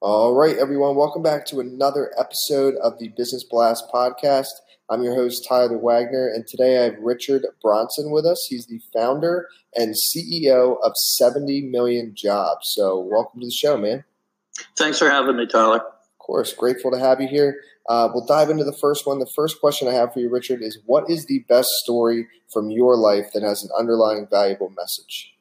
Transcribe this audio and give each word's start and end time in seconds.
All 0.00 0.36
right, 0.36 0.56
everyone, 0.56 0.94
welcome 0.94 1.24
back 1.24 1.44
to 1.46 1.58
another 1.58 2.12
episode 2.16 2.76
of 2.76 3.00
the 3.00 3.08
Business 3.08 3.42
Blast 3.42 3.82
podcast. 3.92 4.46
I'm 4.88 5.02
your 5.02 5.16
host, 5.16 5.44
Tyler 5.48 5.76
Wagner, 5.76 6.28
and 6.28 6.46
today 6.46 6.78
I 6.78 6.84
have 6.84 7.00
Richard 7.00 7.44
Bronson 7.60 8.12
with 8.12 8.24
us. 8.24 8.46
He's 8.48 8.68
the 8.68 8.80
founder 8.94 9.48
and 9.74 9.96
CEO 9.96 10.76
of 10.84 10.92
70 11.16 11.62
Million 11.62 12.14
Jobs. 12.16 12.60
So, 12.76 13.00
welcome 13.00 13.40
to 13.40 13.46
the 13.46 13.50
show, 13.50 13.76
man. 13.76 14.04
Thanks 14.76 15.00
for 15.00 15.10
having 15.10 15.34
me, 15.34 15.48
Tyler. 15.48 15.78
Of 15.80 16.18
course, 16.20 16.52
grateful 16.52 16.92
to 16.92 16.98
have 17.00 17.20
you 17.20 17.26
here. 17.26 17.60
Uh, 17.88 18.08
we'll 18.14 18.24
dive 18.24 18.50
into 18.50 18.62
the 18.62 18.78
first 18.80 19.04
one. 19.04 19.18
The 19.18 19.32
first 19.34 19.60
question 19.60 19.88
I 19.88 19.94
have 19.94 20.12
for 20.12 20.20
you, 20.20 20.30
Richard, 20.30 20.62
is 20.62 20.78
what 20.86 21.10
is 21.10 21.26
the 21.26 21.44
best 21.48 21.70
story 21.82 22.28
from 22.52 22.70
your 22.70 22.96
life 22.96 23.32
that 23.34 23.42
has 23.42 23.64
an 23.64 23.70
underlying 23.76 24.28
valuable 24.30 24.70
message? 24.70 25.34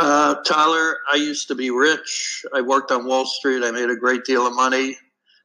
Uh, 0.00 0.36
Tyler, 0.42 0.98
I 1.12 1.16
used 1.16 1.48
to 1.48 1.54
be 1.54 1.70
rich. 1.70 2.44
I 2.54 2.60
worked 2.60 2.90
on 2.90 3.06
Wall 3.06 3.26
Street. 3.26 3.64
I 3.64 3.70
made 3.70 3.90
a 3.90 3.96
great 3.96 4.24
deal 4.24 4.46
of 4.46 4.54
money. 4.54 4.96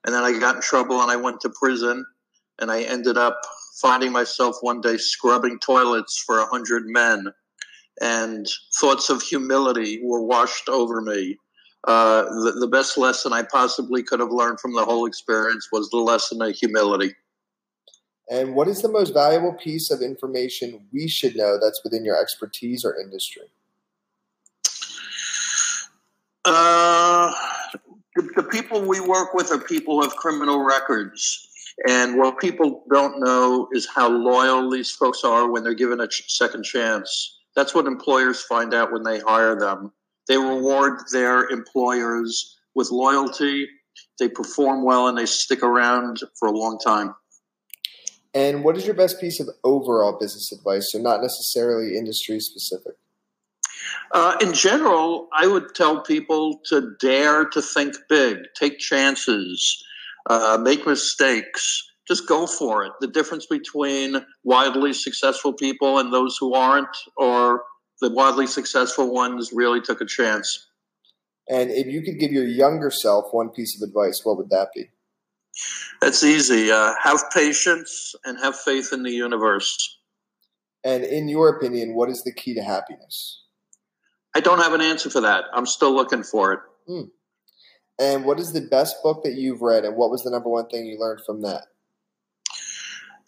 And 0.06 0.14
then 0.14 0.24
I 0.24 0.38
got 0.40 0.56
in 0.56 0.62
trouble 0.62 1.02
and 1.02 1.12
I 1.12 1.16
went 1.16 1.42
to 1.42 1.50
prison. 1.50 2.06
And 2.60 2.72
I 2.72 2.84
ended 2.84 3.18
up 3.18 3.40
finding 3.82 4.12
myself 4.12 4.58
one 4.62 4.82
day 4.82 4.98
scrubbing 4.98 5.60
toilets 5.60 6.22
for 6.26 6.40
a 6.40 6.46
hundred 6.46 6.84
men. 6.88 7.28
And 8.02 8.48
thoughts 8.80 9.10
of 9.10 9.22
humility 9.22 10.02
were 10.04 10.22
washed 10.22 10.70
over 10.70 11.02
me. 11.02 11.38
Uh, 11.88 12.24
the, 12.24 12.58
the 12.60 12.68
best 12.68 12.98
lesson 12.98 13.34
I 13.34 13.44
possibly 13.44 14.04
could 14.04 14.20
have 14.20 14.32
learned 14.32 14.60
from 14.60 14.74
the 14.74 14.86
whole 14.86 15.06
experience 15.06 15.68
was 15.72 15.90
the 15.90 15.98
lesson 15.98 16.42
of 16.42 16.56
humility. 16.56 17.14
And 18.30 18.56
what 18.56 18.68
is 18.68 18.82
the 18.82 18.90
most 18.90 19.14
valuable 19.14 19.54
piece 19.54 19.92
of 19.92 20.02
information 20.02 20.88
we 20.94 21.08
should 21.08 21.36
know 21.36 21.60
that's 21.62 21.84
within 21.84 22.06
your 22.06 22.20
expertise 22.20 22.86
or 22.86 23.00
industry? 23.00 23.44
Uh, 26.46 27.32
the, 28.16 28.30
the 28.36 28.44
people 28.44 28.82
we 28.82 29.00
work 29.00 29.34
with 29.34 29.52
are 29.52 29.60
people 29.60 29.96
who 29.96 30.04
have 30.04 30.16
criminal 30.16 30.64
records. 30.64 31.48
And 31.88 32.18
what 32.18 32.40
people 32.40 32.84
don't 32.92 33.20
know 33.20 33.68
is 33.72 33.88
how 33.88 34.10
loyal 34.10 34.70
these 34.70 34.92
folks 34.92 35.24
are 35.24 35.50
when 35.50 35.64
they're 35.64 35.74
given 35.74 36.00
a 36.00 36.08
ch- 36.08 36.26
second 36.28 36.64
chance. 36.64 37.40
That's 37.56 37.74
what 37.74 37.88
employers 37.88 38.42
find 38.44 38.74
out 38.74 38.92
when 38.92 39.04
they 39.04 39.20
hire 39.20 39.58
them. 39.58 39.92
They 40.28 40.38
reward 40.38 41.00
their 41.12 41.50
employers 41.50 42.58
with 42.76 42.92
loyalty, 42.92 43.68
they 44.20 44.30
perform 44.30 44.84
well, 44.84 45.08
and 45.08 45.18
they 45.18 45.26
stick 45.26 45.64
around 45.64 46.20
for 46.40 46.48
a 46.48 46.52
long 46.52 46.80
time. 46.80 47.14
And 48.34 48.64
what 48.64 48.78
is 48.78 48.86
your 48.86 48.96
best 48.96 49.20
piece 49.20 49.40
of 49.40 49.50
overall 49.64 50.18
business 50.20 50.52
advice? 50.52 50.92
So, 50.92 51.00
not 51.00 51.22
necessarily 51.22 51.96
industry 51.98 52.40
specific. 52.40 52.94
Uh, 54.14 54.38
in 54.42 54.54
general, 54.54 55.28
I 55.34 55.48
would 55.48 55.74
tell 55.74 56.02
people 56.02 56.60
to 56.68 56.96
dare 57.00 57.46
to 57.46 57.62
think 57.62 57.96
big, 58.08 58.38
take 58.56 58.78
chances, 58.78 59.84
uh, 60.30 60.60
make 60.62 60.86
mistakes. 60.86 61.84
Just 62.08 62.28
go 62.28 62.46
for 62.46 62.86
it. 62.86 62.92
The 63.02 63.08
difference 63.08 63.48
between 63.48 64.24
wildly 64.44 64.94
successful 64.94 65.54
people 65.54 65.98
and 65.98 66.14
those 66.14 66.38
who 66.38 66.54
aren't, 66.54 66.96
or 67.18 67.64
the 68.02 68.12
wildly 68.12 68.46
successful 68.46 69.12
ones 69.12 69.52
really 69.52 69.82
took 69.82 70.00
a 70.00 70.06
chance. 70.06 70.68
And 71.50 71.72
if 71.72 71.88
you 71.88 72.04
could 72.04 72.20
give 72.20 72.32
your 72.32 72.46
younger 72.46 72.92
self 72.92 73.26
one 73.32 73.50
piece 73.50 73.82
of 73.82 73.88
advice, 73.88 74.22
what 74.24 74.38
would 74.38 74.50
that 74.52 74.70
be? 74.76 74.90
That's 76.02 76.24
easy. 76.24 76.72
Uh, 76.72 76.94
have 77.02 77.24
patience 77.34 78.14
and 78.26 78.38
have 78.40 78.56
faith 78.56 78.92
in 78.94 79.04
the 79.04 79.12
universe. 79.12 79.98
And 80.84 81.04
in 81.04 81.30
your 81.30 81.50
opinion, 81.58 81.96
what 81.96 82.10
is 82.10 82.24
the 82.24 82.34
key 82.34 82.54
to 82.56 82.62
happiness? 82.62 83.44
I 84.36 84.40
don't 84.40 84.60
have 84.60 84.74
an 84.74 84.82
answer 84.82 85.10
for 85.10 85.22
that. 85.22 85.46
I'm 85.54 85.66
still 85.66 85.94
looking 85.94 86.24
for 86.24 86.54
it. 86.54 86.60
Hmm. 86.88 87.02
And 88.00 88.26
what 88.26 88.40
is 88.40 88.52
the 88.54 88.62
best 88.62 88.98
book 89.04 89.24
that 89.24 89.34
you've 89.34 89.62
read, 89.62 89.86
and 89.86 89.96
what 89.96 90.10
was 90.10 90.24
the 90.24 90.32
number 90.32 90.50
one 90.50 90.68
thing 90.68 90.86
you 90.86 91.00
learned 91.00 91.22
from 91.26 91.42
that? 91.44 91.66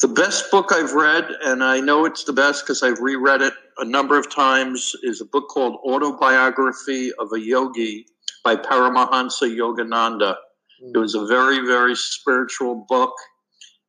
The 0.02 0.08
best 0.08 0.52
book 0.52 0.72
I've 0.72 0.94
read, 0.94 1.26
and 1.44 1.64
I 1.64 1.80
know 1.80 2.06
it's 2.06 2.26
the 2.26 2.34
best 2.34 2.64
because 2.64 2.84
I've 2.84 3.00
reread 3.00 3.42
it 3.42 3.54
a 3.78 3.86
number 3.86 4.18
of 4.18 4.34
times, 4.34 4.94
is 5.04 5.22
a 5.22 5.26
book 5.26 5.48
called 5.50 5.80
Autobiography 5.86 7.12
of 7.20 7.32
a 7.32 7.40
Yogi 7.40 8.08
by 8.44 8.56
Paramahansa 8.56 9.44
Yogananda. 9.44 10.36
Mm. 10.84 10.96
It 10.96 10.98
was 10.98 11.16
a 11.16 11.26
very, 11.28 11.66
very 11.66 11.96
spiritual 11.96 12.86
book, 12.90 13.14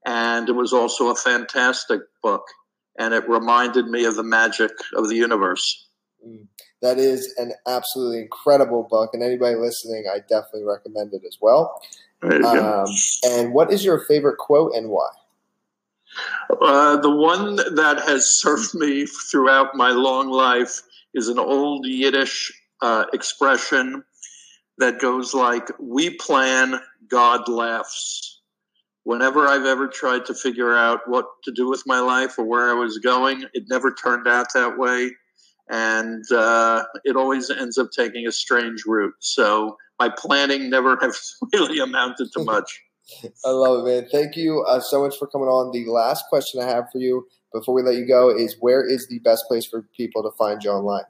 and 0.05 0.49
it 0.49 0.55
was 0.55 0.73
also 0.73 1.09
a 1.09 1.17
fantastic 1.17 2.03
book, 2.23 2.45
and 2.99 3.13
it 3.13 3.29
reminded 3.29 3.87
me 3.87 4.05
of 4.05 4.15
the 4.15 4.23
magic 4.23 4.73
of 4.95 5.09
the 5.09 5.17
universe. 5.17 5.86
Mm. 6.25 6.47
That 6.83 6.99
is 6.99 7.35
an 7.39 7.53
absolutely 7.67 8.21
incredible 8.21 8.87
book, 8.89 9.11
and 9.13 9.23
anybody 9.23 9.57
listening, 9.57 10.05
I 10.13 10.19
definitely 10.21 10.65
recommend 10.65 11.15
it 11.15 11.23
as 11.27 11.39
well. 11.41 11.81
Um, 12.23 12.87
and 13.25 13.53
what 13.53 13.73
is 13.73 13.85
your 13.85 14.05
favorite 14.07 14.39
quote 14.39 14.75
and 14.75 14.89
why? 14.89 15.09
Uh, 16.51 16.97
the 16.97 17.15
one 17.15 17.57
that 17.57 18.03
has 18.07 18.39
served 18.39 18.75
me 18.75 19.07
throughout 19.07 19.75
my 19.75 19.91
long 19.91 20.31
life 20.31 20.81
is 21.15 21.29
an 21.29 21.39
old 21.39 21.87
Yiddish 21.87 22.53
uh, 22.83 23.05
expression 23.13 24.03
that 24.79 25.01
goes 25.01 25.35
like, 25.35 25.71
We 25.79 26.11
plan, 26.11 26.81
God 27.09 27.49
laughs. 27.49 28.41
Whenever 29.05 29.47
I've 29.47 29.67
ever 29.67 29.87
tried 29.87 30.27
to 30.27 30.35
figure 30.35 30.75
out 30.75 31.01
what 31.07 31.27
to 31.45 31.53
do 31.53 31.69
with 31.69 31.83
my 31.87 32.01
life 32.01 32.39
or 32.39 32.45
where 32.45 32.69
I 32.71 32.75
was 32.75 32.99
going, 32.99 33.45
it 33.53 33.65
never 33.69 33.95
turned 33.95 34.27
out 34.27 34.53
that 34.55 34.79
way. 34.79 35.13
And 35.69 36.25
uh, 36.31 36.85
it 37.05 37.17
always 37.17 37.51
ends 37.51 37.79
up 37.79 37.91
taking 37.91 38.27
a 38.27 38.33
strange 38.33 38.85
route. 38.87 39.15
So 39.21 39.77
my 39.99 40.09
planning 40.09 40.71
never 40.71 40.97
has 41.01 41.35
really 41.53 41.79
amounted 41.79 42.33
to 42.33 42.45
much. 42.45 42.83
I 43.45 43.51
love 43.51 43.87
it, 43.87 43.91
man. 43.91 44.09
Thank 44.11 44.37
you 44.37 44.65
uh, 44.69 44.81
so 44.81 45.03
much 45.03 45.17
for 45.17 45.29
coming 45.29 45.49
on. 45.49 45.73
The 45.73 45.89
last 45.91 46.25
question 46.29 46.61
I 46.61 46.67
have 46.67 46.91
for 46.91 46.99
you 46.99 47.27
before 47.53 47.75
we 47.75 47.83
let 47.83 47.95
you 47.95 48.07
go 48.07 48.31
is 48.31 48.57
where 48.61 48.85
is 48.85 49.07
the 49.09 49.21
best 49.21 49.47
place 49.47 49.65
for 49.65 49.83
people 49.97 50.23
to 50.25 50.31
find 50.37 50.63
you 50.63 50.71
online? 50.71 51.05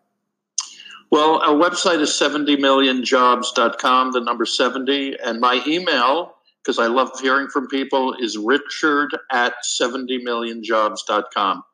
Well, 1.10 1.40
our 1.40 1.54
website 1.54 2.00
is 2.00 2.10
70millionjobs.com, 2.10 4.12
the 4.12 4.20
number 4.20 4.44
70. 4.44 5.16
And 5.24 5.40
my 5.40 5.62
email, 5.66 6.34
because 6.62 6.78
I 6.78 6.88
love 6.88 7.18
hearing 7.20 7.48
from 7.48 7.68
people, 7.68 8.14
is 8.20 8.36
richard 8.36 9.16
at 9.32 9.54
70millionjobs.com. 9.80 11.64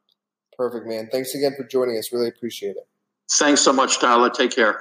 Perfect, 0.62 0.86
man. 0.86 1.08
Thanks 1.10 1.34
again 1.34 1.54
for 1.56 1.64
joining 1.64 1.98
us. 1.98 2.12
Really 2.12 2.28
appreciate 2.28 2.76
it. 2.76 2.86
Thanks 3.32 3.62
so 3.62 3.72
much, 3.72 3.98
Tyler. 3.98 4.30
Take 4.30 4.54
care. 4.54 4.80